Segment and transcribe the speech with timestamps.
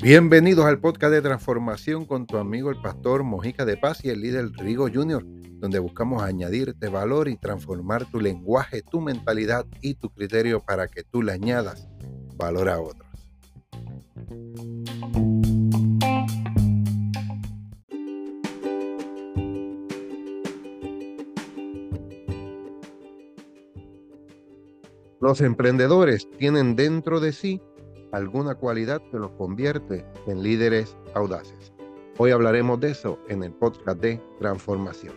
[0.00, 4.22] Bienvenidos al podcast de transformación con tu amigo el pastor Mojica de Paz y el
[4.22, 5.22] líder Rigo Jr.,
[5.58, 11.02] donde buscamos añadirte valor y transformar tu lenguaje, tu mentalidad y tu criterio para que
[11.02, 11.88] tú le añadas
[12.36, 13.07] valor a otros.
[25.20, 27.60] Los emprendedores tienen dentro de sí
[28.12, 31.72] alguna cualidad que los convierte en líderes audaces.
[32.18, 35.14] Hoy hablaremos de eso en el podcast de transformación.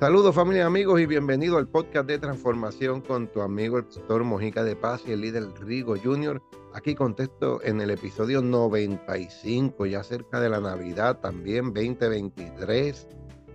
[0.00, 4.64] Saludos familia, amigos y bienvenido al podcast de transformación con tu amigo el pastor Mojica
[4.64, 6.42] de Paz y el líder Rigo Jr.
[6.74, 13.06] Aquí contesto en el episodio 95, ya cerca de la Navidad también 2023.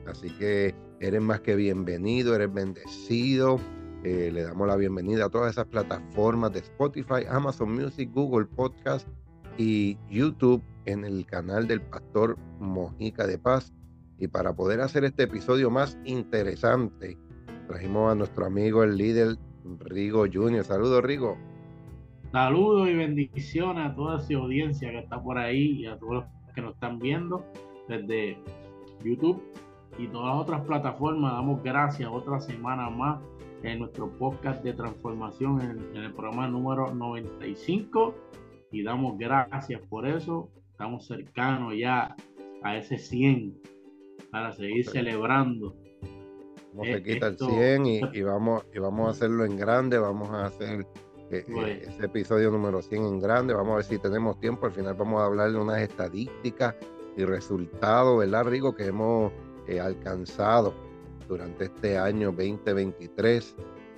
[0.07, 3.59] Así que eres más que bienvenido, eres bendecido
[4.05, 9.07] eh, le damos la bienvenida a todas esas plataformas de Spotify, Amazon Music, Google Podcast
[9.57, 13.73] y YouTube en el canal del Pastor Mojica de Paz.
[14.19, 17.17] Y para poder hacer este episodio más interesante,
[17.67, 19.37] trajimos a nuestro amigo el líder
[19.79, 20.63] Rigo Junior.
[20.63, 21.35] Saludos, Rigo.
[22.31, 26.25] Saludos y bendiciones a toda esa audiencia que está por ahí y a todos los
[26.53, 27.43] que nos están viendo
[27.89, 28.37] desde
[29.03, 29.41] YouTube
[29.97, 31.31] y todas las otras plataformas.
[31.31, 33.19] Damos gracias otra semana más
[33.63, 35.61] en nuestro podcast de transformación
[35.93, 38.15] en, el programa número 95
[38.71, 40.49] y damos gracias por eso.
[40.71, 42.15] Estamos cercanos ya
[42.63, 43.61] a ese 100
[44.31, 45.75] para seguir celebrando.
[46.73, 50.47] No se quita el 100 y, vamos, y vamos a hacerlo en grande, vamos a
[50.47, 50.81] hacer
[51.31, 54.65] eh, eh, pues ese episodio número 100 en grande, vamos a ver si tenemos tiempo,
[54.65, 56.75] al final vamos a hablar de unas estadísticas
[57.15, 58.75] y resultados, ¿verdad, Rigo?
[58.75, 59.31] Que hemos
[59.67, 60.73] eh, alcanzado
[61.27, 63.55] durante este año 2023.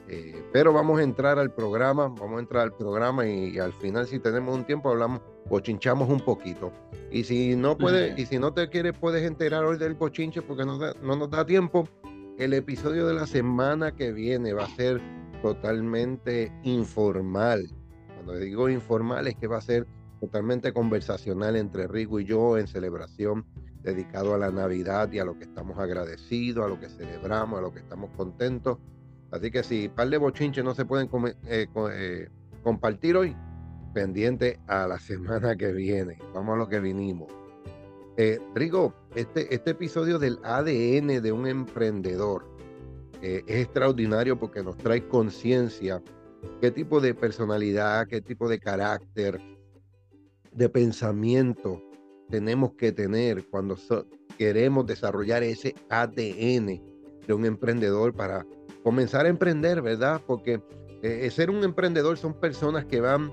[0.09, 4.07] Eh, pero vamos a entrar al programa, vamos a entrar al programa y, al final
[4.07, 6.71] si tenemos un tiempo hablamos, cochinchamos un poquito.
[7.11, 10.65] Y si no puede, y si no te quieres, puedes enterar hoy del cochinche porque
[10.65, 11.87] no, no nos da tiempo.
[12.37, 15.01] El episodio de la semana que viene va a ser
[15.41, 17.69] totalmente informal.
[18.13, 19.87] Cuando digo informal es que va a ser
[20.19, 23.45] totalmente conversacional entre Rigo y yo en celebración
[23.87, 27.61] dedicado a la Navidad y a lo que estamos agradecidos, a lo que celebramos, a
[27.61, 28.77] lo que estamos contentos.
[29.31, 31.09] Así que si par de bochinches no se pueden
[31.45, 32.29] eh, eh,
[32.63, 33.35] compartir hoy,
[33.93, 36.19] pendiente a la semana que viene.
[36.33, 37.31] Vamos a lo que vinimos.
[38.17, 42.45] Eh, Rigo, este, este episodio del ADN de un emprendedor
[43.21, 46.03] es extraordinario porque nos trae conciencia
[46.61, 49.41] qué tipo de personalidad, qué tipo de carácter,
[50.51, 51.81] de pensamiento
[52.29, 53.77] tenemos que tener cuando
[54.37, 56.81] queremos desarrollar ese ADN
[57.25, 58.45] de un emprendedor para
[58.83, 60.21] comenzar a emprender, ¿verdad?
[60.25, 60.61] Porque
[61.01, 63.31] eh, ser un emprendedor son personas que van,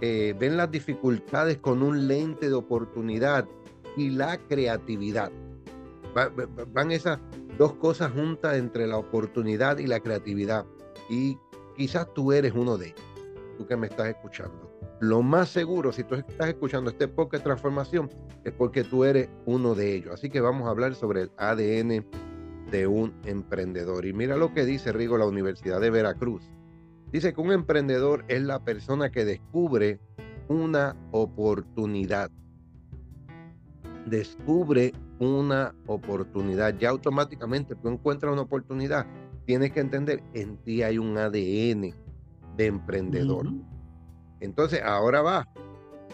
[0.00, 3.46] eh, ven las dificultades con un lente de oportunidad
[3.96, 5.30] y la creatividad.
[6.72, 7.18] van esas
[7.58, 10.66] dos cosas juntas entre la oportunidad y la creatividad.
[11.08, 11.38] Y
[11.76, 13.00] quizás tú eres uno de ellos,
[13.58, 14.65] tú que me estás escuchando
[15.00, 18.10] lo más seguro, si tú estás escuchando este podcast de transformación,
[18.44, 20.14] es porque tú eres uno de ellos.
[20.14, 22.06] Así que vamos a hablar sobre el ADN
[22.70, 24.06] de un emprendedor.
[24.06, 26.50] Y mira lo que dice Rigo, la Universidad de Veracruz.
[27.12, 30.00] Dice que un emprendedor es la persona que descubre
[30.48, 32.30] una oportunidad.
[34.06, 36.76] Descubre una oportunidad.
[36.78, 39.06] Ya automáticamente tú encuentras una oportunidad.
[39.44, 41.94] Tienes que entender, en ti hay un ADN
[42.56, 43.52] de emprendedor.
[44.40, 45.48] Entonces, ahora va.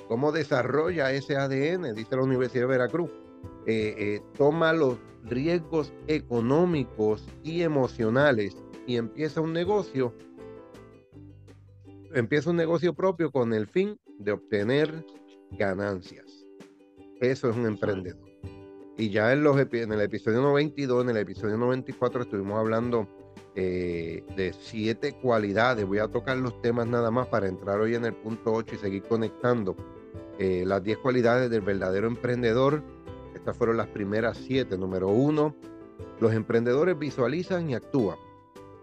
[0.09, 1.95] ¿Cómo desarrolla ese ADN?
[1.95, 3.11] Dice la Universidad de Veracruz.
[3.67, 8.57] Eh, eh, toma los riesgos económicos y emocionales
[8.87, 10.15] y empieza un negocio.
[12.13, 15.05] Empieza un negocio propio con el fin de obtener
[15.53, 16.45] ganancias.
[17.21, 18.29] Eso es un emprendedor.
[18.99, 23.09] Y ya en, los, en el episodio 92, en el episodio 94 estuvimos hablando
[23.55, 25.87] eh, de siete cualidades.
[25.87, 28.79] Voy a tocar los temas nada más para entrar hoy en el punto 8 y
[28.79, 29.77] seguir conectando.
[30.39, 32.83] Eh, las 10 cualidades del verdadero emprendedor.
[33.35, 34.79] Estas fueron las primeras siete.
[34.79, 35.55] Número uno,
[36.21, 38.17] los emprendedores visualizan y actúan.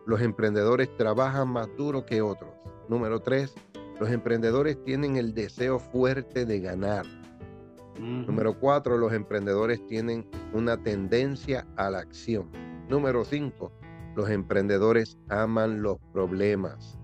[0.06, 2.51] Los emprendedores trabajan más duro que otros.
[2.88, 3.56] Número tres,
[4.00, 7.06] los emprendedores tienen el deseo fuerte de ganar.
[8.00, 12.50] Número cuatro, los emprendedores tienen una tendencia a la acción.
[12.88, 13.72] Número cinco,
[14.19, 17.00] los emprendedores aman los problemas.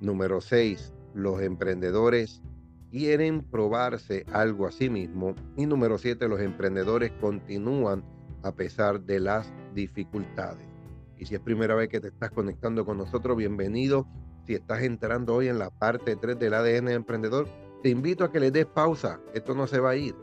[0.00, 0.92] Número 6.
[1.14, 2.42] Los emprendedores
[2.90, 5.36] quieren probarse algo a sí mismo.
[5.56, 6.26] Y número 7.
[6.26, 8.02] Los emprendedores continúan
[8.42, 10.66] a pesar de las dificultades.
[11.16, 14.08] Y si es primera vez que te estás conectando con nosotros, bienvenido.
[14.44, 17.46] Si estás entrando hoy en la parte 3 del ADN Emprendedor,
[17.84, 19.20] te invito a que le des pausa.
[19.32, 20.16] Esto no se va a ir.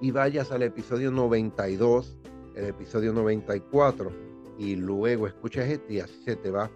[0.00, 2.16] Y vayas al episodio 92,
[2.54, 6.70] el episodio 94, y luego escuchas este y así se te va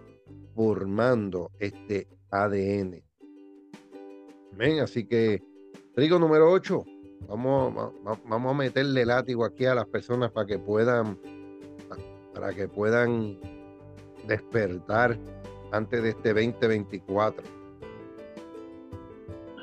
[0.55, 3.01] formando este ADN.
[4.53, 5.41] Ven, así que,
[5.95, 6.83] trigo número 8.
[7.27, 7.93] Vamos,
[8.25, 11.17] vamos a meterle látigo aquí a las personas para que puedan,
[12.33, 13.37] para que puedan
[14.27, 15.17] despertar
[15.71, 17.43] antes de este 2024.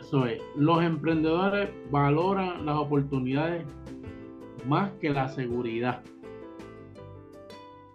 [0.00, 0.40] Eso es.
[0.54, 3.66] Los emprendedores valoran las oportunidades
[4.66, 6.02] más que la seguridad.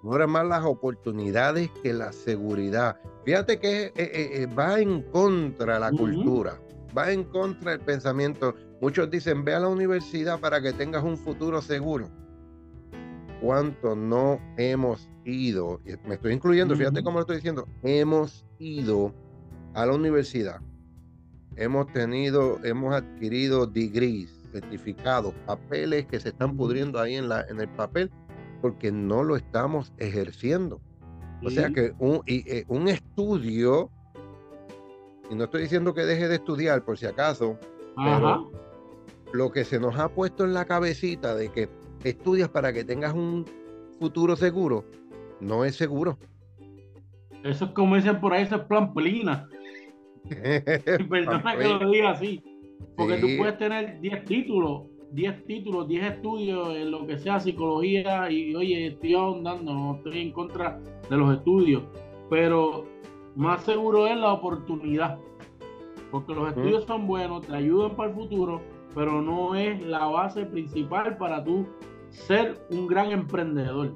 [0.03, 2.99] Valoran más las oportunidades que la seguridad.
[3.23, 6.59] Fíjate que eh, eh, eh, va en contra la cultura,
[6.97, 8.55] va en contra del pensamiento.
[8.81, 12.09] Muchos dicen, ve a la universidad para que tengas un futuro seguro.
[13.41, 15.79] ¿Cuánto no hemos ido?
[16.07, 17.67] Me estoy incluyendo, fíjate cómo lo estoy diciendo.
[17.83, 19.13] Hemos ido
[19.75, 20.61] a la universidad.
[21.57, 27.59] Hemos tenido, hemos adquirido degrees, certificados, papeles que se están pudriendo ahí en, la, en
[27.59, 28.09] el papel
[28.61, 30.79] porque no lo estamos ejerciendo.
[31.43, 33.89] O sea que un, eh, un estudio,
[35.29, 37.57] y no estoy diciendo que deje de estudiar por si acaso,
[37.95, 38.51] pero
[39.33, 41.69] lo que se nos ha puesto en la cabecita de que
[42.03, 43.45] estudias para que tengas un
[43.99, 44.85] futuro seguro,
[45.39, 46.17] no es seguro.
[47.43, 49.47] Eso es como dicen por ahí, eso es plamplina.
[50.29, 52.43] Perdona que lo diga así.
[52.95, 58.31] Porque tú puedes tener 10 títulos, 10 títulos, 10 estudios en lo que sea psicología
[58.31, 60.79] y oye, estoy ahondando, no estoy en contra
[61.09, 61.83] de los estudios,
[62.29, 62.85] pero
[63.35, 65.19] más seguro es la oportunidad.
[66.11, 68.61] Porque los estudios son buenos, te ayudan para el futuro,
[68.93, 71.65] pero no es la base principal para tú
[72.09, 73.95] ser un gran emprendedor.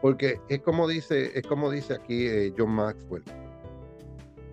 [0.00, 3.22] Porque es como dice, es como dice aquí eh, John Maxwell.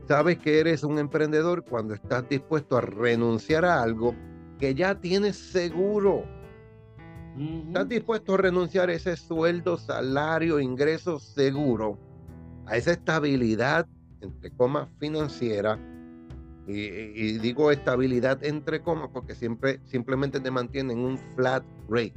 [0.07, 4.13] Sabes que eres un emprendedor cuando estás dispuesto a renunciar a algo
[4.62, 6.24] que ya tienes seguro.
[7.68, 11.98] Estás dispuesto a renunciar a ese sueldo, salario, ingreso seguro,
[12.68, 13.88] a esa estabilidad,
[14.22, 15.80] entre comas, financiera,
[16.68, 22.14] y, digo estabilidad entre comas porque siempre simplemente te mantienen un flat rate.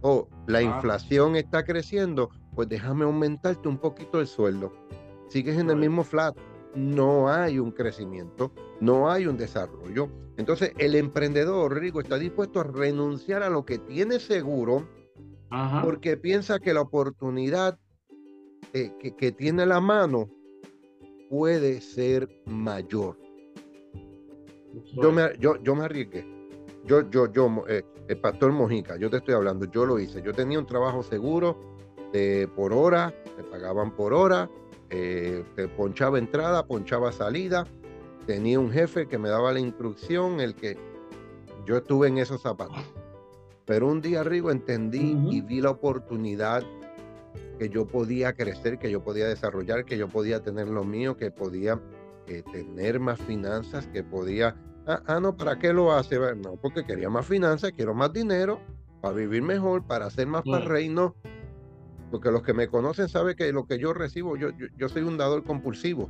[0.00, 4.72] O la inflación está creciendo, pues déjame aumentarte un poquito el sueldo.
[5.28, 6.36] Sigues en el mismo flat.
[6.74, 10.08] No hay un crecimiento, no hay un desarrollo.
[10.36, 14.88] Entonces, el emprendedor rico está dispuesto a renunciar a lo que tiene seguro
[15.82, 17.78] porque piensa que la oportunidad
[18.72, 20.28] eh, que, que tiene la mano
[21.30, 23.16] puede ser mayor.
[25.00, 26.26] Yo me, yo, yo me arriesgué.
[26.84, 30.22] Yo, yo, yo, eh, el pastor Mojica, yo te estoy hablando, yo lo hice.
[30.22, 31.56] Yo tenía un trabajo seguro
[32.12, 34.50] de, por hora, me pagaban por hora,
[34.96, 37.66] eh, te ponchaba entrada, ponchaba salida.
[38.26, 40.78] Tenía un jefe que me daba la instrucción, el que
[41.66, 42.84] yo estuve en esos zapatos.
[43.64, 46.62] Pero un día arriba entendí y vi la oportunidad
[47.58, 51.32] que yo podía crecer, que yo podía desarrollar, que yo podía tener lo mío, que
[51.32, 51.80] podía
[52.28, 54.54] eh, tener más finanzas, que podía...
[54.86, 56.18] Ah, ah, no, ¿para qué lo hace?
[56.36, 58.60] No, porque quería más finanzas, quiero más dinero
[59.00, 61.16] para vivir mejor, para hacer más para el reino.
[62.14, 65.18] Porque los que me conocen saben que lo que yo recibo, yo, yo, soy un
[65.18, 66.08] dador compulsivo.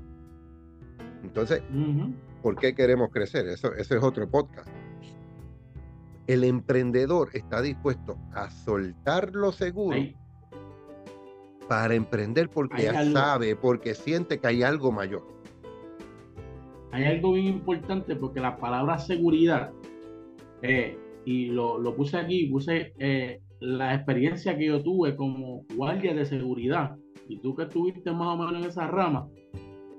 [1.23, 1.63] Entonces,
[2.43, 3.49] ¿por qué queremos crecer?
[3.49, 4.69] Eso, eso es otro podcast.
[6.27, 9.97] El emprendedor está dispuesto a soltar lo seguro
[11.71, 15.27] para emprender porque sabe, porque siente que hay algo mayor.
[16.93, 19.73] Hay algo bien importante porque la palabra seguridad,
[20.61, 26.27] eh, y lo, puse aquí, puse eh, la experiencia que yo tuve como guardia de
[26.27, 26.97] seguridad,
[27.29, 29.29] y tú que estuviste más o menos en esa rama,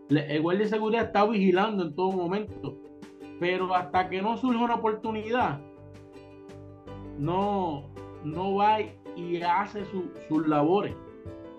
[0.09, 2.77] el guardia de seguridad está vigilando en todo momento,
[3.39, 5.59] pero hasta que no surge una oportunidad,
[7.17, 7.89] no,
[8.23, 8.81] no va
[9.15, 9.83] y hace
[10.29, 10.93] sus labores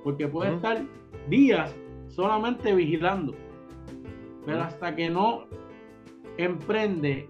[0.05, 0.85] porque puede estar
[1.29, 1.75] días
[2.07, 3.35] solamente vigilando.
[4.45, 5.47] Pero hasta que no
[6.39, 7.29] emprende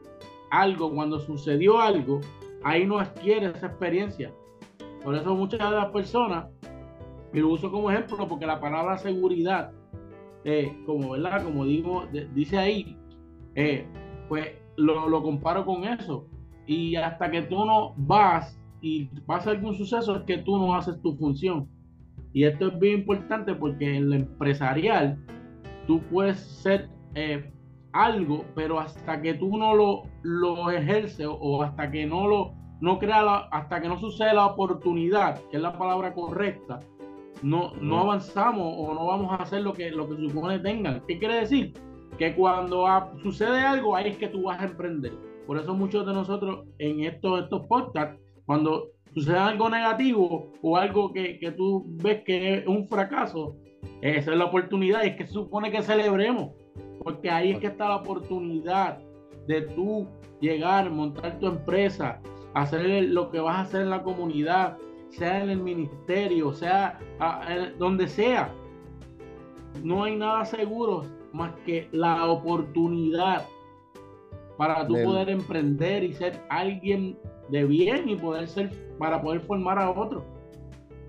[0.50, 2.20] algo, cuando sucedió algo,
[2.62, 4.30] ahí no adquiere esa experiencia.
[5.06, 6.46] Por eso muchas de las personas,
[7.32, 9.70] y lo uso como ejemplo, porque la palabra seguridad,
[10.42, 12.96] eh, como verdad, como digo, dice ahí,
[13.54, 13.86] eh,
[14.28, 16.26] pues lo, lo, comparo con eso.
[16.66, 21.00] Y hasta que tú no vas y pasa algún suceso, es que tú no haces
[21.00, 21.68] tu función.
[22.32, 25.24] Y esto es bien importante porque en lo empresarial
[25.86, 27.52] tú puedes ser eh,
[27.92, 32.98] algo, pero hasta que tú no lo, lo ejerces o, hasta que no lo no
[32.98, 36.80] crea hasta que no sucede la oportunidad, que es la palabra correcta,
[37.42, 41.02] no, no avanzamos o no vamos a hacer lo que, lo que supone tengan.
[41.06, 41.74] ¿Qué quiere decir?
[42.18, 42.86] Que cuando
[43.22, 45.12] sucede algo, ahí es que tú vas a emprender.
[45.46, 51.12] Por eso muchos de nosotros en estos, estos podcasts, cuando sucede algo negativo o algo
[51.12, 53.56] que, que tú ves que es un fracaso,
[54.00, 56.52] esa es la oportunidad y es que se supone que celebremos,
[57.02, 58.98] porque ahí es que está la oportunidad
[59.46, 60.08] de tú
[60.40, 62.20] llegar, montar tu empresa,
[62.56, 64.78] hacer lo que vas a hacer en la comunidad,
[65.10, 66.98] sea en el ministerio, sea
[67.78, 68.52] donde sea.
[69.82, 73.46] No hay nada seguro más que la oportunidad
[74.56, 77.18] para tú poder emprender y ser alguien
[77.50, 80.24] de bien y poder ser, para poder formar a otro.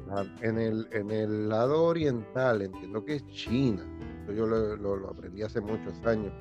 [0.10, 3.86] Ah, en el, en el lado oriental, entiendo que es China,
[4.36, 6.34] yo lo, aprendí hace muchos años,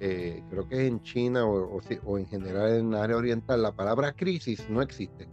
[0.00, 4.12] eh, creo que en China o, o, en general en el área oriental, la palabra
[4.12, 5.28] crisis no existe.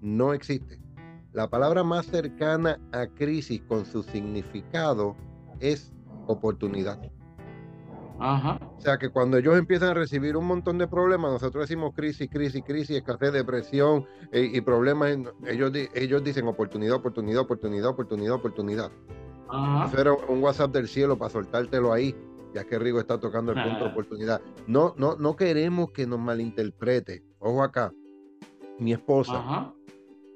[0.00, 0.80] No existe.
[1.32, 5.16] La palabra más cercana a crisis con su significado
[5.60, 5.92] es
[6.26, 7.00] oportunidad.
[8.24, 12.28] O sea que cuando ellos empiezan a recibir un montón de problemas, nosotros decimos crisis,
[12.30, 15.18] crisis, crisis, escasez, depresión eh, y problemas.
[15.46, 18.92] Ellos, ellos dicen oportunidad, oportunidad, oportunidad, oportunidad, oportunidad.
[19.86, 22.16] Eso era un WhatsApp del cielo para soltártelo ahí,
[22.54, 24.40] ya que Rigo está tocando el punto de oportunidad.
[24.66, 27.24] No, no, no queremos que nos malinterprete.
[27.38, 27.92] Ojo acá,
[28.78, 29.72] mi esposa,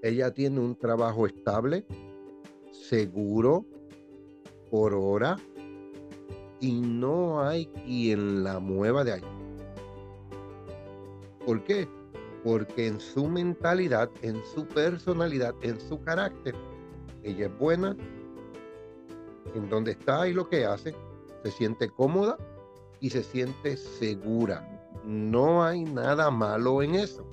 [0.03, 1.87] ella tiene un trabajo estable,
[2.71, 3.65] seguro,
[4.71, 5.37] por hora,
[6.61, 9.23] y no hay quien la mueva de ahí.
[11.45, 11.89] ¿Por qué?
[12.43, 16.55] Porque en su mentalidad, en su personalidad, en su carácter,
[17.23, 17.97] ella es buena,
[19.55, 20.95] en donde está y lo que hace,
[21.47, 22.37] se siente cómoda
[22.99, 24.69] y se siente segura.
[25.05, 27.25] No hay nada malo en eso.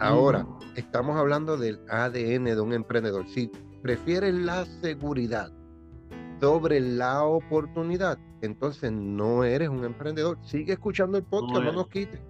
[0.00, 3.28] Ahora, estamos hablando del ADN de un emprendedor.
[3.28, 3.48] Si
[3.80, 5.52] prefieres la seguridad
[6.40, 10.36] sobre la oportunidad, entonces no eres un emprendedor.
[10.42, 12.20] Sigue escuchando el podcast, no, nos quites.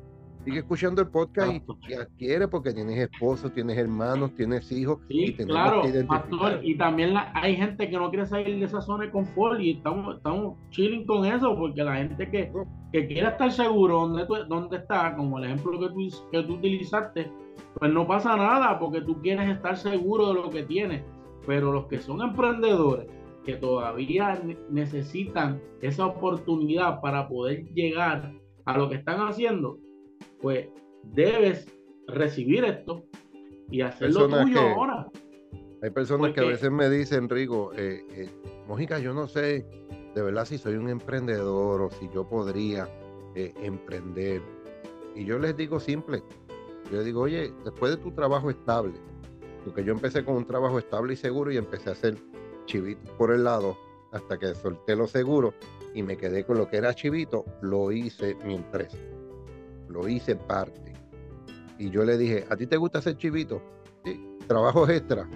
[0.45, 1.53] Sigue escuchando el podcast
[1.89, 4.99] y, adquiere porque tienes esposo, tienes hermanos, tienes hijos.
[5.09, 9.11] Sí, claro, pastor, y también hay gente que no quiere salir de esa zona de
[9.11, 12.53] confort y estamos, estamos chilling con eso porque la gente que,
[12.93, 17.33] que quiere estar seguro donde, donde está, como el ejemplo que tú, que tú utilizaste,
[17.79, 21.03] pues no pasa nada porque tú quieres estar seguro de lo que tienes.
[21.47, 23.07] Pero los que son emprendedores,
[23.45, 28.33] que todavía necesitan esa oportunidad para poder llegar
[28.65, 29.79] a lo que están haciendo,
[30.41, 30.69] pues
[31.03, 31.67] debes
[32.07, 33.05] recibir esto
[33.71, 35.07] y hacerlo tuyo ahora.
[35.83, 38.31] Hay personas que a veces me dicen, Rigo, eh, eh,
[38.67, 39.67] Mójica, yo no sé
[40.15, 42.89] de verdad si soy un emprendedor o si yo podría
[43.35, 44.41] eh, emprender.
[45.15, 46.23] Y yo les digo simple,
[46.91, 48.95] yo les digo, oye, después de tu trabajo estable,
[49.65, 52.17] porque yo empecé con un trabajo estable y seguro y empecé a hacer
[52.67, 53.77] chivito por el lado
[54.13, 55.53] hasta que solté lo seguro
[55.95, 58.97] y me quedé con lo que era chivito, lo hice mi empresa.
[59.89, 60.95] Lo hice parte.
[61.79, 63.63] Y yo le dije, ¿a ti te gusta hacer chivito?
[64.05, 64.21] Sí.
[64.47, 65.29] ¿Trabajo extra?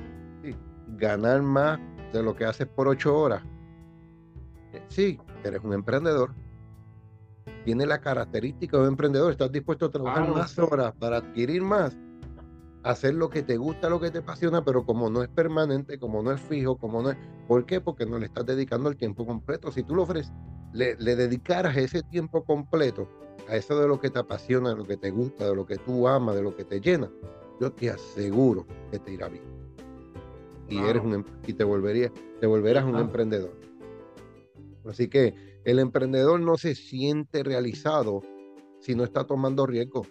[0.43, 0.55] Sí.
[0.97, 1.79] ¿Ganar más
[2.13, 3.43] de lo que haces por ocho horas?
[4.73, 6.35] Eh, sí, eres un emprendedor.
[7.65, 9.33] Tiene la característica de un emprendedor.
[9.33, 11.97] Estás dispuesto a trabajar más horas para adquirir más
[12.85, 16.23] hacer lo que te gusta, lo que te apasiona, pero como no es permanente, como
[16.23, 17.17] no es fijo, como no es...
[17.47, 17.81] ¿Por qué?
[17.81, 19.71] Porque no le estás dedicando el tiempo completo.
[19.73, 20.33] Si tú lo ofreces,
[20.73, 23.09] le, dedicaras ese tiempo completo
[23.49, 25.77] a eso de lo que te apasiona, de lo que te gusta, de lo que
[25.77, 27.11] tú amas, de lo que te llena,
[27.61, 29.45] yo te aseguro que te irá bien.
[30.69, 33.53] Y eres un em, y te volverías, te volverás un emprendedor.
[34.85, 38.23] Así que el emprendedor no se siente realizado
[38.81, 40.03] si no está tomando riesgo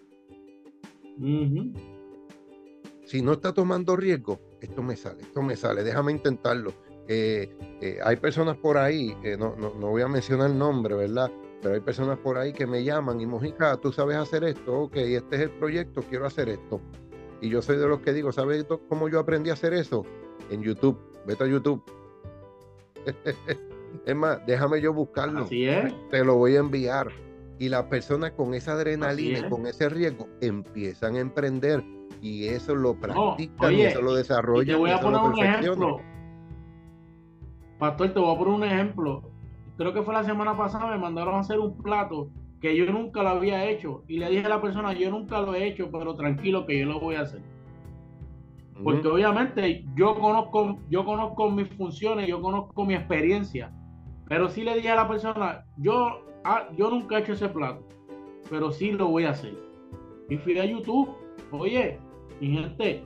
[3.05, 6.73] si no está tomando riesgo, esto me sale, esto me sale, déjame intentarlo.
[7.07, 7.49] Eh,
[7.81, 11.31] eh, hay personas por ahí, no, no, voy a mencionar el nombre, ¿verdad?
[11.61, 14.95] Pero hay personas por ahí que me llaman y Mojica, tú sabes hacer esto, ok,
[14.97, 16.79] este es el proyecto, quiero hacer esto.
[17.41, 20.03] Y yo soy de los que digo, ¿sabes cómo yo aprendí a hacer eso?
[20.49, 21.83] En YouTube, vete a YouTube.
[24.05, 25.41] es más, déjame yo buscarlo.
[25.41, 25.93] Así es.
[26.09, 27.11] Te lo voy a enviar.
[27.59, 31.83] Y las personas con esa adrenalina y con ese riesgo empiezan a emprender
[32.21, 34.67] y eso lo practican y eso lo desarrollan.
[34.67, 36.01] te voy a poner un ejemplo.
[37.79, 39.36] Pastor, te voy a poner un ejemplo.
[39.77, 42.29] Creo que fue la semana pasada, me mandaron a hacer un plato
[42.59, 44.03] que yo nunca lo había hecho.
[44.07, 46.87] Y le dije a la persona, yo nunca lo he hecho, pero tranquilo que yo
[46.87, 47.41] lo voy a hacer.
[48.83, 53.71] Porque obviamente yo conozco, yo conozco mis funciones, yo conozco mi experiencia.
[54.27, 57.83] Pero sí le dije a la persona, yo, ah, yo nunca he hecho ese plato,
[58.49, 59.57] pero sí lo voy a hacer.
[60.29, 61.09] Y fui a YouTube,
[61.51, 61.99] oye,
[62.39, 63.03] mi gente,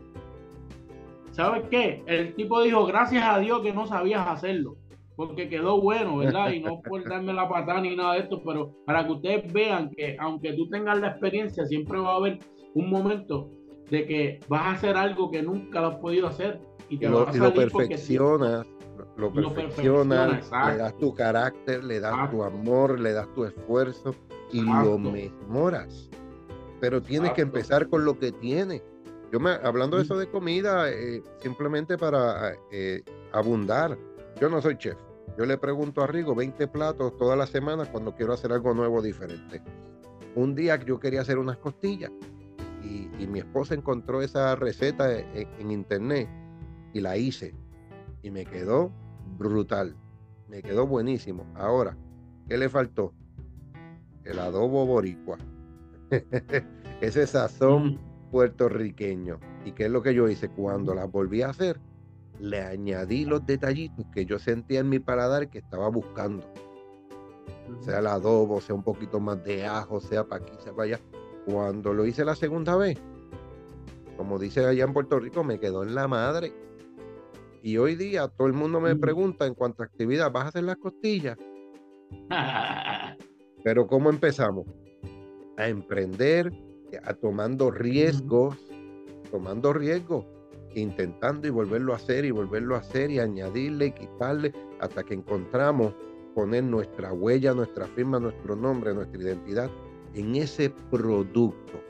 [1.31, 2.03] ¿sabes qué?
[2.05, 4.75] El tipo dijo, gracias a Dios que no sabías hacerlo,
[5.15, 6.51] porque quedó bueno, ¿verdad?
[6.51, 9.89] Y no por darme la patada ni nada de esto, pero para que ustedes vean
[9.91, 12.39] que aunque tú tengas la experiencia, siempre va a haber
[12.73, 13.49] un momento
[13.89, 17.25] de que vas a hacer algo que nunca lo has podido hacer y te lo,
[17.25, 18.65] lo perfeccionas.
[19.17, 24.15] Lo, perfeccionas, le das tu carácter, le das tu amor, le das tu esfuerzo
[24.51, 26.09] y lo mejoras.
[26.79, 28.81] Pero tienes que empezar con lo que tienes.
[29.31, 33.01] Yo me, hablando de eso de comida, eh, simplemente para eh,
[33.31, 33.97] abundar,
[34.39, 34.97] yo no soy chef.
[35.37, 39.01] Yo le pregunto a Rigo 20 platos todas las semanas cuando quiero hacer algo nuevo,
[39.01, 39.61] diferente.
[40.35, 42.11] Un día yo quería hacer unas costillas
[42.83, 46.27] y, mi esposa encontró esa receta en, en, internet
[46.93, 47.53] y la hice
[48.23, 48.91] y me quedó
[49.37, 49.95] brutal,
[50.47, 51.45] me quedó buenísimo.
[51.55, 51.95] Ahora,
[52.49, 53.13] ¿qué le faltó?
[54.23, 55.37] El adobo boricua,
[57.01, 57.99] ese sazón
[58.31, 59.39] puertorriqueño.
[59.65, 60.49] ¿Y qué es lo que yo hice?
[60.49, 61.79] Cuando la volví a hacer,
[62.41, 66.43] le añadí los detallitos que yo sentía en mi paladar que estaba buscando.
[67.81, 70.99] Sea el adobo, sea un poquito más de ajo, sea para aquí, sea para allá.
[71.45, 72.97] Cuando lo hice la segunda vez,
[74.17, 76.51] como dice allá en Puerto Rico, me quedó en la madre.
[77.61, 80.63] Y hoy día todo el mundo me pregunta en cuanto a actividad, ¿vas a hacer
[80.63, 81.37] las costillas?
[83.63, 84.65] Pero ¿cómo empezamos?
[85.57, 86.51] A emprender,
[87.03, 88.57] a tomando riesgos,
[89.29, 90.25] tomando riesgos,
[90.79, 95.13] intentando y volverlo a hacer y volverlo a hacer y añadirle y quitarle hasta que
[95.13, 95.93] encontramos
[96.33, 99.69] poner nuestra huella, nuestra firma, nuestro nombre, nuestra identidad
[100.13, 101.81] en ese producto.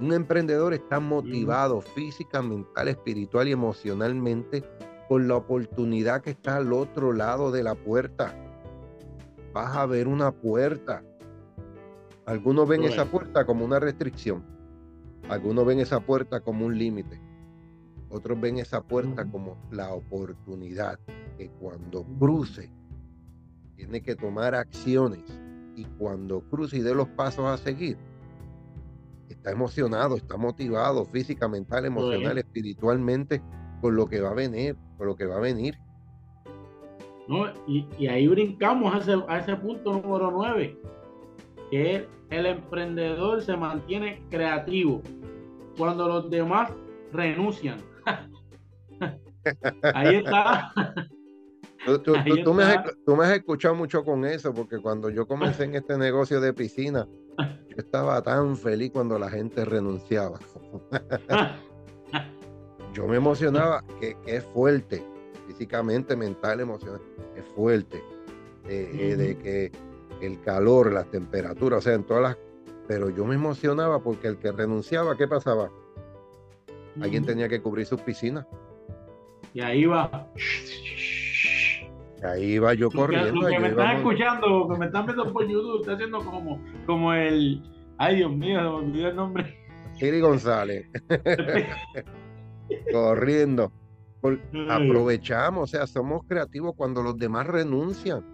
[0.00, 4.62] Un emprendedor está motivado física, mental, espiritual y emocionalmente
[5.08, 8.34] por la oportunidad que está al otro lado de la puerta.
[9.52, 11.02] Vas a ver una puerta.
[12.26, 14.44] Algunos ven esa puerta como una restricción.
[15.28, 17.20] Algunos ven esa puerta como un límite.
[18.10, 20.98] Otros ven esa puerta como la oportunidad
[21.36, 22.70] que cuando cruce
[23.76, 25.22] tiene que tomar acciones
[25.76, 27.96] y cuando cruce y dé los pasos a seguir,
[29.28, 33.42] está emocionado, está motivado física, mental, emocional, espiritualmente
[33.80, 35.78] por lo que va a venir, por lo que va a venir.
[37.28, 40.78] No, y, ahí brincamos a ese, a ese punto número 9,
[41.70, 45.02] que el emprendedor se mantiene creativo
[45.76, 46.72] cuando los demás
[47.12, 47.78] renuncian.
[49.94, 50.72] Ahí está.
[52.04, 56.52] Tú, me has, escuchado mucho con eso, porque cuando yo comencé en este negocio de
[56.52, 57.06] piscina,
[57.38, 60.38] yo estaba tan feliz cuando la gente renunciaba.
[62.92, 65.04] yo me emocionaba, que, es fuerte,
[65.46, 67.00] físicamente, mental, emocional,
[67.36, 68.02] es fuerte.
[68.68, 69.72] Eh, eh, de que
[70.20, 72.36] el calor, las temperaturas, o sea, en todas las...
[72.86, 75.70] Pero yo me emocionaba porque el que renunciaba, ¿qué pasaba?
[77.00, 78.46] Alguien tenía que cubrir sus piscinas.
[79.54, 80.28] Y ahí va.
[82.22, 83.42] Ahí iba yo corriendo.
[83.42, 87.12] Lo que me están escuchando, que me están viendo por YouTube, está haciendo como, como
[87.12, 87.62] el.
[87.96, 89.58] Ay, Dios mío, se me olvidó el nombre.
[89.94, 90.86] Siri González.
[92.92, 93.72] corriendo.
[94.68, 98.24] aprovechamos, o sea, somos creativos cuando los demás renuncian.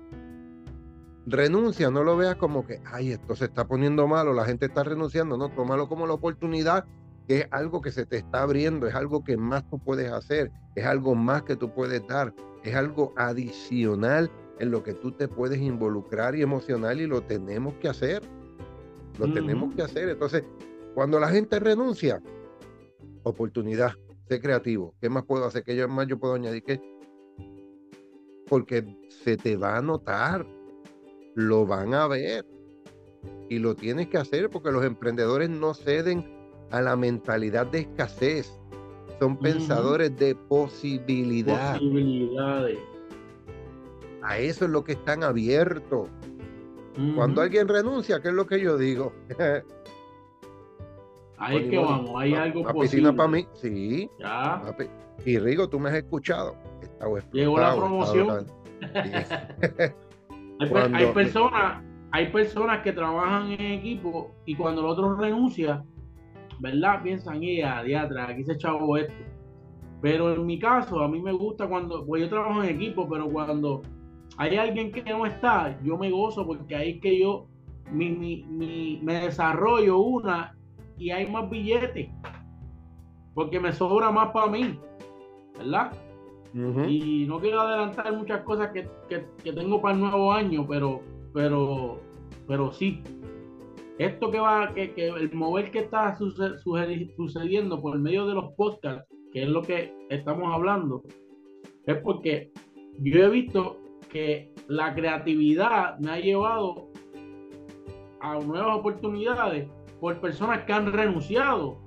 [1.26, 4.84] Renuncia, no lo veas como que, ay, esto se está poniendo malo, la gente está
[4.84, 6.84] renunciando, no, tómalo como la oportunidad,
[7.26, 10.50] que es algo que se te está abriendo, es algo que más tú puedes hacer,
[10.74, 12.34] es algo más que tú puedes dar
[12.64, 17.74] es algo adicional en lo que tú te puedes involucrar y emocional y lo tenemos
[17.74, 18.22] que hacer.
[19.18, 20.08] Lo tenemos que hacer.
[20.08, 20.42] Entonces,
[20.94, 22.20] cuando la gente renuncia,
[23.22, 23.92] oportunidad,
[24.28, 24.94] sé creativo.
[25.00, 25.62] ¿Qué más puedo hacer?
[25.62, 26.64] ¿Qué yo, más yo puedo añadir?
[26.64, 26.80] ¿Qué?
[28.48, 30.46] Porque se te va a notar,
[31.34, 32.46] lo van a ver
[33.48, 36.24] y lo tienes que hacer porque los emprendedores no ceden
[36.70, 38.58] a la mentalidad de escasez
[39.18, 41.74] son pensadores de posibilidad.
[41.74, 42.78] Posibilidades.
[44.22, 46.08] A eso es lo que están abiertos.
[47.16, 49.12] Cuando alguien renuncia, ¿qué es lo que yo digo?
[51.38, 54.08] Ahí es que vamos, hay algo una piscina para mí, sí.
[54.18, 54.62] Ya.
[55.24, 56.56] Y Rigo, tú me has escuchado.
[57.32, 58.46] Llegó la promoción.
[60.60, 65.84] hay, personas, hay personas que trabajan en equipo y cuando el otro renuncia,
[66.60, 67.02] ¿verdad?
[67.02, 69.14] Piensan, y a diatra, aquí se echado esto.
[70.00, 73.28] Pero en mi caso, a mí me gusta cuando, pues yo trabajo en equipo, pero
[73.28, 73.82] cuando
[74.36, 77.46] hay alguien que no está, yo me gozo porque ahí es que yo
[77.90, 80.56] me desarrollo una
[80.98, 82.08] y hay más billetes.
[83.34, 84.78] Porque me sobra más para mí,
[85.58, 85.92] ¿verdad?
[86.88, 88.88] Y no quiero adelantar muchas cosas que,
[89.42, 91.00] tengo para el nuevo año, pero,
[91.32, 92.00] pero,
[92.46, 93.02] pero sí,
[93.98, 99.42] esto que va, que, el mover que está sucediendo por medio de los podcasts, que
[99.42, 101.02] es lo que estamos hablando,
[101.86, 102.50] es porque
[103.00, 103.78] yo he visto
[104.10, 106.88] que la creatividad me ha llevado
[108.20, 109.68] a nuevas oportunidades
[110.00, 111.78] por personas que han renunciado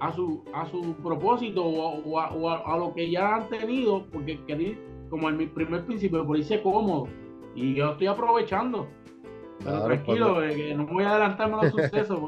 [0.00, 4.76] a su, a su propósito o, a, lo que ya han tenido, porque quería,
[5.08, 7.08] como en mi primer principio, por irse cómodo.
[7.54, 8.88] Y yo estoy aprovechando.
[9.64, 12.18] Pero tranquilo, que no voy a adelantarme los sucesos.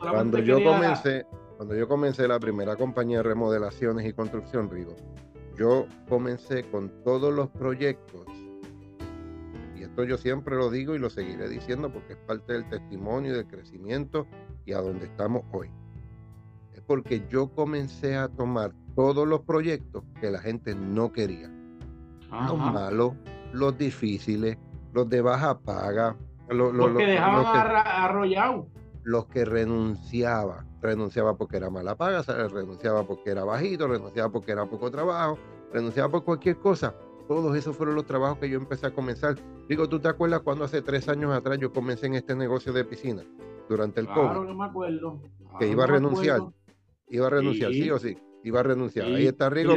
[0.00, 1.26] Cuando yo comencé,
[1.56, 4.94] cuando yo comencé la primera compañía de remodelaciones y construcción, Rigo,
[5.56, 8.26] yo comencé con todos los proyectos,
[9.76, 13.32] y esto yo siempre lo digo y lo seguiré diciendo porque es parte del testimonio
[13.32, 14.26] y del crecimiento
[14.64, 15.70] y a donde estamos hoy.
[16.72, 21.50] Es porque yo comencé a tomar todos los proyectos que la gente no quería.
[22.30, 23.12] Los malos,
[23.52, 24.58] los difíciles,
[24.92, 26.16] los de baja paga,
[26.48, 28.66] los, que dejaban arrollados.
[29.02, 34.66] Los que renunciaban renunciaba porque era mala paga, renunciaba porque era bajito, renunciaba porque era
[34.66, 35.38] poco trabajo,
[35.72, 36.94] renunciaba por cualquier cosa.
[37.26, 39.36] Todos esos fueron los trabajos que yo empecé a comenzar.
[39.66, 42.84] Digo, ¿tú te acuerdas cuando hace tres años atrás yo comencé en este negocio de
[42.84, 43.22] piscina?
[43.66, 44.48] Durante el claro, COVID.
[44.48, 45.22] no me acuerdo.
[45.58, 46.40] que iba a renunciar.
[47.08, 47.90] Iba a renunciar, sí.
[47.90, 48.18] o sí.
[48.42, 49.06] Iba a renunciar.
[49.06, 49.74] Ahí está Rigo.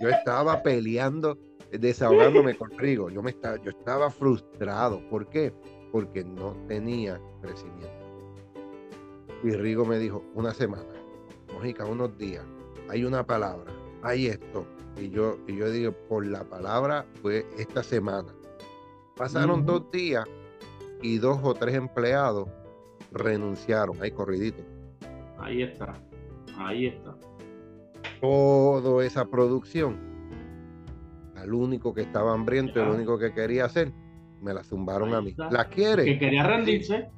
[0.00, 1.38] yo estaba peleando,
[1.78, 3.10] desahogándome con Rigo.
[3.10, 5.00] Yo, me estaba, yo estaba frustrado.
[5.08, 5.52] ¿Por qué?
[5.92, 7.92] Porque no tenía crecimiento.
[9.42, 10.88] Y Rigo me dijo, una semana,
[11.52, 12.44] Mojica, unos días,
[12.88, 13.70] hay una palabra,
[14.02, 14.66] hay esto.
[14.96, 18.32] Y yo, y yo digo, por la palabra fue esta semana.
[19.16, 20.24] Pasaron dos días
[21.02, 22.48] y dos o tres empleados
[23.12, 24.62] renunciaron, ahí corridito.
[25.38, 25.92] Ahí está,
[26.56, 27.14] ahí está.
[28.20, 29.98] Toda esa producción,
[31.36, 33.92] al único que estaba hambriento, el único que quería hacer,
[34.40, 35.34] me la zumbaron a mí.
[35.50, 36.04] ¿La quiere?
[36.04, 37.10] Que quería rendirse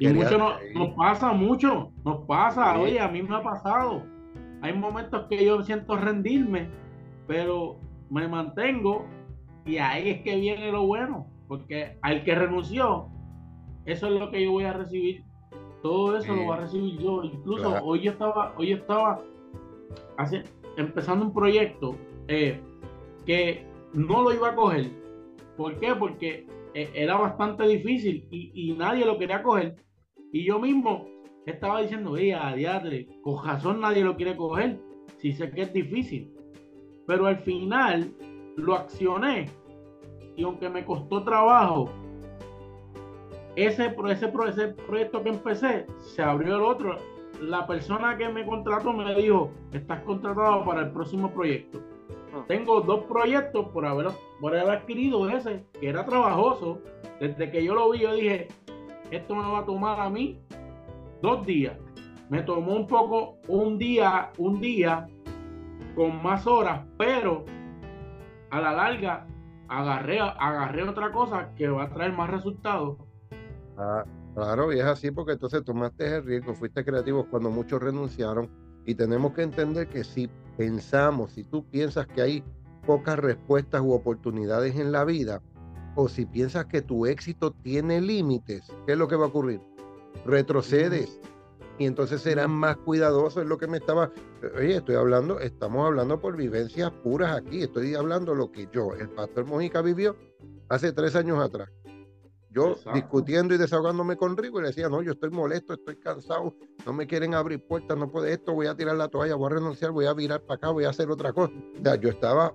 [0.00, 0.38] y mucho
[0.74, 4.02] nos, pasa, mucho, nos pasa, oye, a mí me ha pasado.
[4.62, 6.70] Hay momentos que yo siento rendirme,
[7.26, 9.06] pero me mantengo
[9.66, 13.08] y ahí es que viene lo bueno, porque al que renunció,
[13.84, 15.24] eso es lo que yo voy a recibir.
[15.82, 17.22] Todo eso lo voy a recibir yo.
[17.22, 19.20] Incluso hoy yo estaba, hoy estaba
[20.76, 21.96] empezando un proyecto
[22.28, 22.60] eh,
[23.26, 24.86] que no lo iba a coger.
[25.56, 25.94] ¿Por qué?
[25.94, 29.76] Porque e, era bastante difícil y, nadie lo quería coger.
[30.32, 31.06] Y yo mismo
[31.44, 34.78] estaba diciendo, a diadre, con razón nadie lo quiere coger,
[35.18, 36.32] si sé que es difícil.
[37.06, 38.12] Pero al final
[38.56, 39.46] lo accioné
[40.36, 41.90] y aunque me costó trabajo,
[43.54, 46.96] ese, ese, ese proyecto que empecé, se abrió el otro.
[47.40, 51.85] La persona que me contrató me dijo, estás contratado para el próximo proyecto
[52.46, 54.08] tengo dos proyectos por haber,
[54.40, 56.80] por haber adquirido ese, que era trabajoso.
[57.20, 58.48] Desde que yo lo vi, yo dije,
[59.10, 60.40] esto me va a tomar a mí
[61.22, 61.76] dos días.
[62.28, 65.06] Me tomó un poco, un día, un día
[65.94, 67.44] con más horas, pero
[68.50, 69.26] a la larga
[69.68, 72.98] agarré, agarré otra cosa que va a traer más resultados.
[73.78, 78.50] Ah, claro, y es así porque entonces tomaste el riesgo, fuiste creativo cuando muchos renunciaron
[78.86, 82.44] y tenemos que entender que si pensamos, si tú piensas que hay
[82.86, 85.42] pocas respuestas u oportunidades en la vida,
[85.96, 89.60] o si piensas que tu éxito tiene límites, ¿qué es lo que va a ocurrir?
[90.24, 91.20] Retrocedes
[91.78, 94.10] y entonces serás más cuidadoso, es lo que me estaba,
[94.56, 99.08] oye, estoy hablando, estamos hablando por vivencias puras aquí, estoy hablando lo que yo, el
[99.10, 100.16] pastor Mojica vivió
[100.68, 101.68] hace tres años atrás.
[102.56, 106.54] Yo discutiendo y desahogándome con Rico y le decía, no, yo estoy molesto, estoy cansado,
[106.86, 109.56] no me quieren abrir puertas, no puede esto, voy a tirar la toalla, voy a
[109.56, 111.52] renunciar, voy a virar para acá, voy a hacer otra cosa.
[111.78, 112.54] O sea, yo estaba,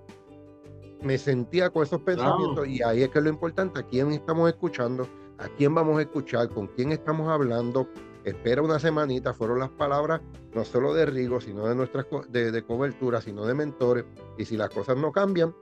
[1.04, 4.50] me sentía con esos pensamientos y ahí es que es lo importante, a quién estamos
[4.50, 7.88] escuchando, a quién vamos a escuchar, con quién estamos hablando.
[8.24, 10.20] Espera una semanita, fueron las palabras
[10.56, 14.06] no solo de Rigo, sino de nuestras de, de cobertura, sino de mentores.
[14.40, 15.56] Y si las cosas no cambian,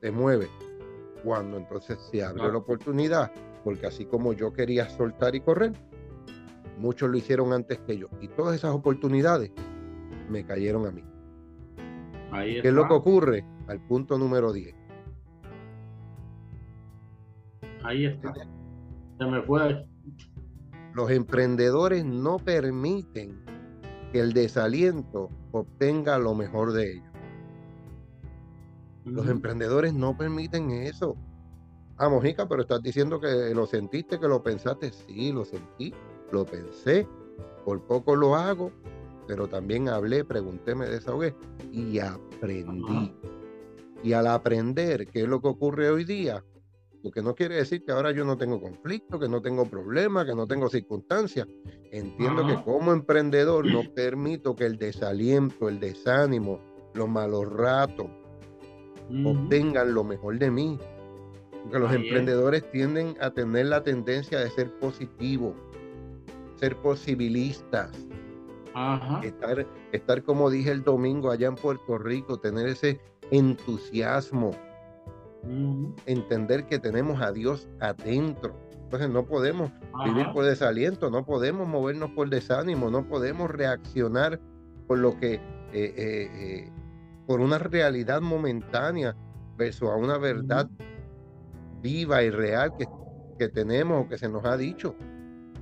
[0.00, 0.48] te mueve.
[1.22, 3.30] Cuando entonces se abre la oportunidad
[3.64, 5.72] porque así como yo quería soltar y correr,
[6.78, 8.08] muchos lo hicieron antes que yo.
[8.20, 9.52] Y todas esas oportunidades
[10.28, 11.04] me cayeron a mí.
[12.32, 13.44] ¿Qué es lo que ocurre?
[13.66, 14.74] Al punto número 10.
[17.82, 18.32] Ahí está.
[19.18, 19.86] Se me fue.
[20.94, 23.44] Los emprendedores no permiten
[24.12, 27.10] que el desaliento obtenga lo mejor de ellos.
[29.04, 31.16] Los emprendedores no permiten eso.
[32.02, 34.90] Ah, Mojica, pero estás diciendo que lo sentiste, que lo pensaste.
[34.90, 35.92] Sí, lo sentí,
[36.32, 37.06] lo pensé.
[37.62, 38.72] Por poco lo hago,
[39.26, 41.34] pero también hablé, pregunté, me desahogué
[41.70, 43.14] y aprendí.
[44.02, 46.42] Y al aprender, ¿qué es lo que ocurre hoy día?
[47.02, 50.24] conflicto, que no quiere decir que ahora yo no tengo conflicto, que no tengo problemas,
[50.24, 51.46] que no tengo circunstancias.
[51.92, 56.60] Entiendo que como emprendedor no permito que el desaliento, el desánimo,
[56.94, 58.06] los malos ratos
[59.22, 60.78] obtengan lo mejor de mí.
[61.62, 65.54] Porque los emprendedores tienden a tener la tendencia de ser positivos,
[66.56, 67.90] ser posibilistas,
[69.22, 74.52] Estar, estar como dije el domingo allá en Puerto Rico, tener ese entusiasmo,
[76.06, 78.54] entender que tenemos a Dios adentro.
[78.84, 79.70] Entonces no podemos
[80.04, 84.40] vivir por desaliento, no podemos movernos por desánimo, no podemos reaccionar
[84.86, 85.40] por lo que, eh,
[85.72, 86.72] eh, eh,
[87.26, 89.16] por una realidad momentánea
[89.56, 90.68] versus a una verdad
[91.82, 92.86] viva y real que,
[93.38, 94.94] que tenemos o que se nos ha dicho.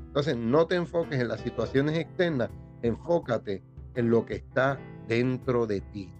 [0.06, 2.50] Entonces no te enfoques en las situaciones externas,
[2.82, 3.62] enfócate
[3.94, 6.12] en lo que está dentro de ti.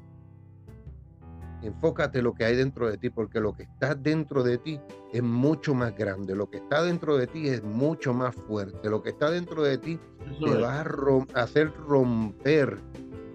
[1.62, 4.80] Enfócate en lo que hay dentro de ti, porque lo que está dentro de ti
[5.12, 6.36] es mucho más grande.
[6.36, 8.88] Lo que está dentro de ti es mucho más fuerte.
[8.88, 9.98] Lo que está dentro de ti
[10.40, 12.78] te va a hacer romper,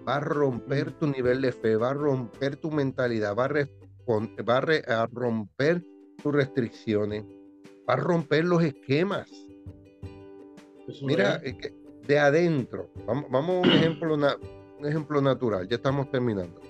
[0.08, 5.84] va a romper tu nivel de fe, va a romper tu mentalidad, va a, romper
[6.32, 7.24] restricciones,
[7.88, 9.30] va a romper los esquemas.
[11.02, 11.40] Mira,
[12.06, 16.60] de adentro, vamos, vamos a un ejemplo, un ejemplo natural, ya estamos terminando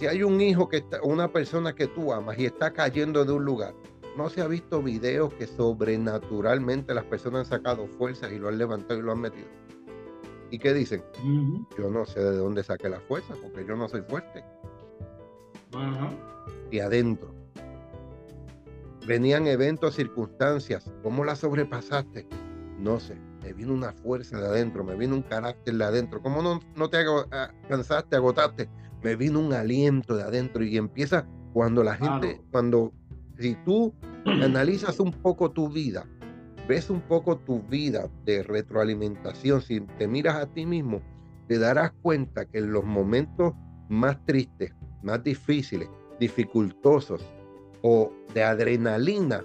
[0.00, 3.32] si hay un hijo que está, una persona que tú amas y está cayendo de
[3.32, 3.74] un lugar,
[4.16, 8.56] no se ha visto videos que sobrenaturalmente las personas han sacado fuerzas y lo han
[8.56, 9.48] levantado y lo han metido.
[10.50, 11.04] ¿Y qué dicen?
[11.76, 14.42] Yo no sé de dónde saqué la fuerza porque yo no soy fuerte.
[16.70, 17.34] Y adentro.
[19.06, 20.92] Venían eventos, circunstancias.
[21.02, 22.26] ¿Cómo las sobrepasaste?
[22.78, 23.16] No sé.
[23.42, 26.20] Me vino una fuerza de adentro, me vino un carácter de adentro.
[26.20, 27.04] ¿Cómo no, no te
[27.68, 28.68] cansaste, agotaste?
[29.02, 32.92] me vino un aliento de adentro y empieza cuando la gente, cuando
[33.38, 33.94] si tú
[34.26, 36.06] analizas un poco tu vida,
[36.68, 41.00] ves un poco tu vida de retroalimentación, si te miras a ti mismo,
[41.48, 43.54] te darás cuenta que en los momentos
[43.88, 45.88] más tristes, más difíciles,
[46.20, 47.24] dificultosos
[47.82, 49.44] o de adrenalina,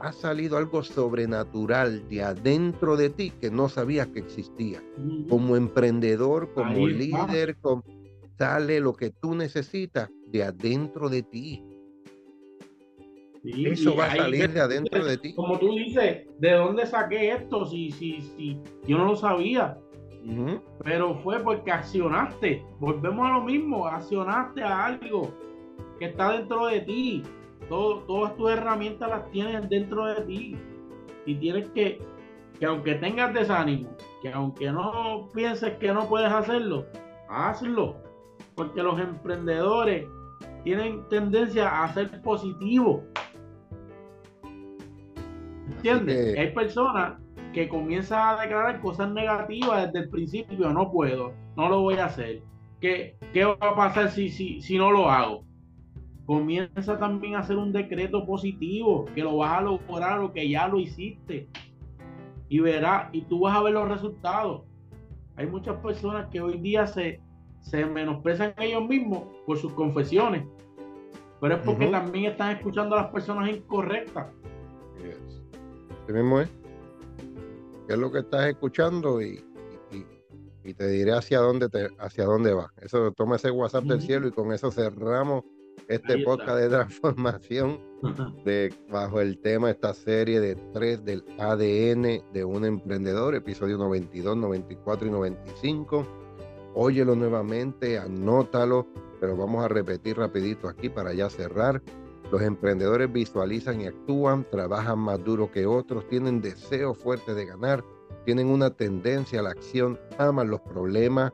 [0.00, 4.82] ha salido algo sobrenatural de adentro de ti que no sabías que existía.
[5.28, 7.82] Como emprendedor, como líder, como
[8.38, 11.64] sale lo que tú necesitas de adentro de ti.
[13.44, 15.34] Eso va a salir de adentro de ti.
[15.34, 17.66] Como tú dices, ¿de dónde saqué esto?
[17.66, 19.78] Si, si, si yo no lo sabía.
[20.84, 22.62] Pero fue porque accionaste.
[22.78, 25.32] Volvemos a lo mismo, accionaste a algo
[25.98, 27.22] que está dentro de ti.
[27.68, 30.56] Todo, todas tus herramientas las tienes dentro de ti.
[31.26, 32.00] Y tienes que,
[32.58, 33.90] que aunque tengas desánimo,
[34.22, 36.86] que aunque no pienses que no puedes hacerlo,
[37.28, 38.08] hazlo
[38.58, 40.06] porque los emprendedores
[40.64, 43.02] tienen tendencia a ser positivos.
[45.70, 46.36] ¿Entiendes?
[46.36, 47.20] Hay personas
[47.54, 52.06] que comienzan a declarar cosas negativas desde el principio, no puedo, no lo voy a
[52.06, 52.42] hacer.
[52.80, 55.44] ¿Qué, qué va a pasar si, si, si no lo hago?
[56.28, 60.68] Comienza también a hacer un decreto positivo, que lo vas a lograr o que ya
[60.68, 61.48] lo hiciste.
[62.50, 64.60] Y verás, y tú vas a ver los resultados.
[65.36, 67.22] Hay muchas personas que hoy día se,
[67.62, 70.44] se menosprecian ellos mismos por sus confesiones.
[71.40, 74.26] Pero es porque también están escuchando a las personas incorrectas.
[75.02, 76.14] Yes.
[76.14, 76.50] mismo es.
[77.86, 79.22] ¿Qué es lo que estás escuchando?
[79.22, 79.42] Y,
[80.62, 82.70] y, te diré hacia dónde te, hacia dónde va.
[82.82, 85.42] Eso toma ese WhatsApp del cielo y con eso cerramos
[85.88, 87.80] este podcast de transformación
[88.44, 94.36] de, bajo el tema, esta serie de tres del ADN de un emprendedor, episodio 92,
[94.36, 96.06] 94 y 95
[96.80, 98.86] óyelo nuevamente, anótalo,
[99.20, 101.82] pero vamos a repetir rapidito aquí para ya cerrar.
[102.30, 107.84] Los emprendedores visualizan y actúan, trabajan más duro que otros, tienen deseo fuerte de ganar,
[108.24, 111.32] tienen una tendencia a la acción, aman los problemas,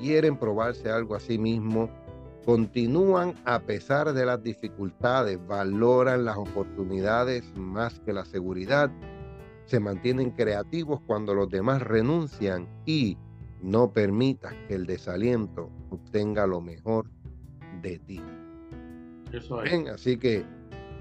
[0.00, 1.88] quieren probarse algo a sí mismo,
[2.44, 8.90] continúan a pesar de las dificultades, valoran las oportunidades más que la seguridad,
[9.66, 13.16] se mantienen creativos cuando los demás renuncian y
[13.62, 17.06] no permitas que el desaliento obtenga lo mejor
[17.82, 18.20] de ti.
[19.32, 19.70] Eso es.
[19.70, 20.44] Bien, así que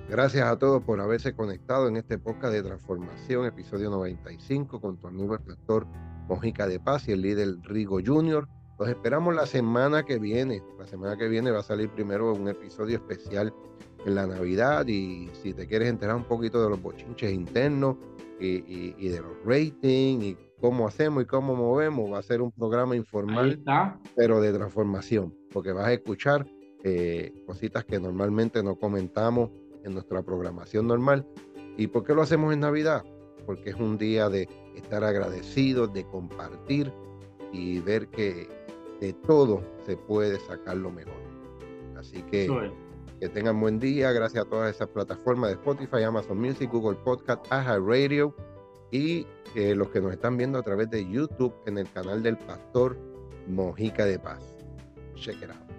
[0.10, 5.08] gracias a todos por haberse conectado en este podcast de transformación, episodio 95, con tu
[5.08, 5.88] amigo el pastor
[6.28, 8.48] Mojica de Paz y el líder Rigo Jr.
[8.80, 10.64] Los esperamos la semana que viene.
[10.78, 13.54] La semana que viene va a salir primero un episodio especial
[14.06, 17.98] en la Navidad y si te quieres enterar un poquito de los bochinches internos
[18.40, 22.12] y, y de los ratings y cómo hacemos y cómo movemos.
[22.12, 23.62] Va a ser un programa informal,
[24.16, 26.48] pero de transformación, porque vas a escuchar
[26.86, 29.52] eh, cositas que normalmente no comentamos
[29.84, 31.28] en nuestra programación normal.
[31.78, 33.04] ¿Y por qué lo hacemos en Navidad?
[33.46, 36.94] Porque es un día de estar agradecidos, de compartir
[37.52, 38.48] y ver que
[39.00, 41.14] de todo se puede sacar lo mejor.
[41.98, 42.48] Así que
[43.20, 44.12] que tengan buen día.
[44.12, 48.34] Gracias a todas esas plataformas de Spotify, Amazon Music, Google Podcast, Radio
[48.92, 52.38] y eh, los que nos están viendo a través de YouTube en el canal del
[52.38, 52.98] Pastor
[53.48, 54.58] Mojica de Paz.
[55.16, 55.79] Check it out.